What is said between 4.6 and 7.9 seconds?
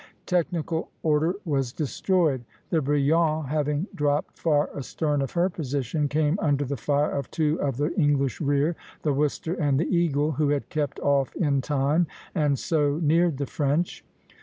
astern of her position, came under the fire of two of